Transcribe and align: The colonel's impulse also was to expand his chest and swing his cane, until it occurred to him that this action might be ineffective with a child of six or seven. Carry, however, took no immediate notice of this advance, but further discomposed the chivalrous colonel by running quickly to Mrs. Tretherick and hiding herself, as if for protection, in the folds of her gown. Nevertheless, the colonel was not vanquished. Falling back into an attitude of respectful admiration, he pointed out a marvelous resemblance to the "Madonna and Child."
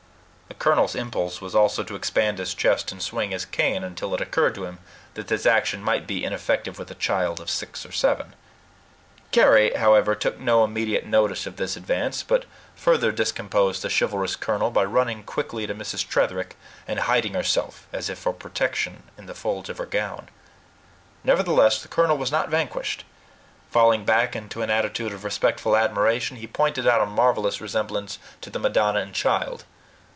The 0.47 0.63
colonel's 0.65 0.95
impulse 0.95 1.41
also 1.41 1.81
was 1.81 1.87
to 1.87 1.95
expand 1.95 2.37
his 2.37 2.53
chest 2.53 2.91
and 2.91 3.01
swing 3.01 3.31
his 3.31 3.45
cane, 3.45 3.83
until 3.85 4.13
it 4.13 4.19
occurred 4.21 4.53
to 4.55 4.65
him 4.65 4.77
that 5.15 5.27
this 5.29 5.45
action 5.47 5.81
might 5.81 6.05
be 6.05 6.23
ineffective 6.25 6.77
with 6.77 6.91
a 6.91 6.95
child 6.95 7.39
of 7.39 7.49
six 7.49 7.83
or 7.85 7.91
seven. 7.93 8.35
Carry, 9.31 9.73
however, 9.73 10.13
took 10.13 10.39
no 10.39 10.63
immediate 10.65 11.05
notice 11.05 11.47
of 11.47 11.55
this 11.55 11.75
advance, 11.77 12.21
but 12.21 12.45
further 12.75 13.11
discomposed 13.13 13.81
the 13.81 13.89
chivalrous 13.89 14.35
colonel 14.35 14.69
by 14.69 14.83
running 14.83 15.23
quickly 15.23 15.65
to 15.65 15.73
Mrs. 15.73 16.05
Tretherick 16.07 16.55
and 16.87 16.99
hiding 16.99 17.33
herself, 17.33 17.87
as 17.93 18.07
if 18.09 18.19
for 18.19 18.33
protection, 18.33 19.03
in 19.17 19.25
the 19.27 19.33
folds 19.33 19.69
of 19.69 19.77
her 19.79 19.85
gown. 19.87 20.27
Nevertheless, 21.23 21.81
the 21.81 21.87
colonel 21.87 22.17
was 22.17 22.31
not 22.31 22.49
vanquished. 22.49 23.03
Falling 23.71 24.03
back 24.05 24.35
into 24.35 24.61
an 24.61 24.69
attitude 24.69 25.13
of 25.13 25.23
respectful 25.23 25.75
admiration, 25.77 26.35
he 26.37 26.45
pointed 26.45 26.85
out 26.85 27.01
a 27.01 27.05
marvelous 27.07 27.61
resemblance 27.61 28.19
to 28.41 28.49
the 28.51 28.59
"Madonna 28.59 28.99
and 28.99 29.15
Child." 29.15 29.63